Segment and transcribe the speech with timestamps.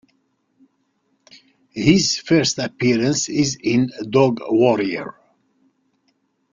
[1.75, 5.13] His first appearance is in "Dog Warrior".